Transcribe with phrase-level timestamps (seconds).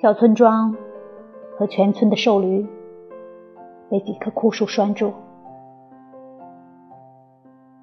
[0.00, 0.74] 小村庄
[1.58, 2.66] 和全村的瘦驴
[3.90, 5.12] 被几棵枯树拴住。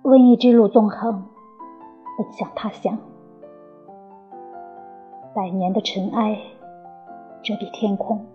[0.01, 1.25] 瘟疫之路纵横，
[2.17, 2.97] 奔向他乡。
[5.35, 6.39] 百年的尘埃
[7.45, 8.25] 遮蔽天空，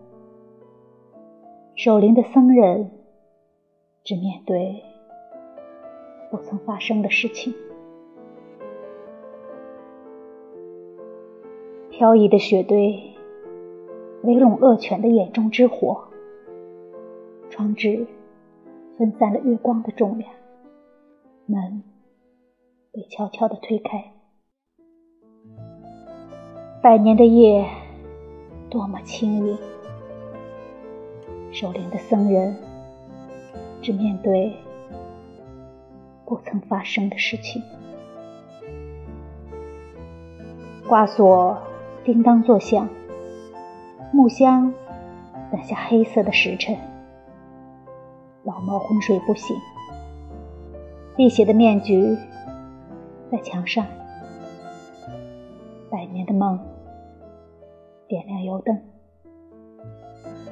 [1.74, 2.92] 守灵的僧人
[4.04, 4.84] 只面对
[6.30, 7.52] 不曾发生的事情。
[11.90, 13.02] 飘逸的雪堆。
[14.22, 16.04] 围拢恶犬的眼中之火，
[17.48, 18.06] 窗纸
[18.98, 20.30] 分散了月光的重量，
[21.46, 21.82] 门
[22.92, 24.12] 被悄悄地推开。
[26.82, 27.66] 百年的夜
[28.70, 29.58] 多么轻盈，
[31.50, 32.56] 守灵的僧人
[33.82, 34.54] 只面对
[36.24, 37.60] 不曾发生的事情。
[40.88, 41.60] 挂锁
[42.04, 42.88] 叮当作响。
[44.12, 44.72] 木箱
[45.52, 46.76] 等下黑色的时辰，
[48.42, 49.56] 老猫昏睡不醒，
[51.16, 52.16] 辟邪的面具
[53.30, 53.86] 在墙上，
[55.90, 56.58] 百年的梦
[58.10, 58.76] 点亮油灯，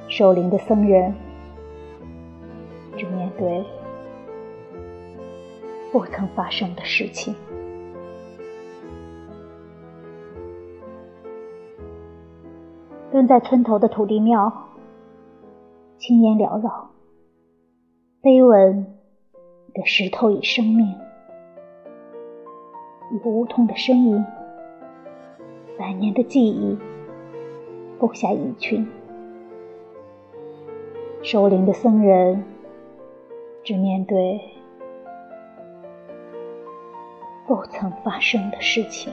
[0.07, 1.13] 守灵的僧人
[2.95, 3.65] 只面对
[5.91, 7.35] 不曾发生的事情。
[13.11, 14.49] 蹲在村头的土地庙，
[15.97, 16.89] 青烟缭绕，
[18.21, 18.85] 碑文
[19.73, 20.95] 的石头与生命，
[23.11, 24.25] 一个梧桐的身影，
[25.77, 26.77] 百年的记忆
[27.99, 28.87] 布下蚁群，
[31.21, 32.45] 守灵的僧人
[33.61, 34.39] 只面对
[37.45, 39.11] 不曾发生的事情。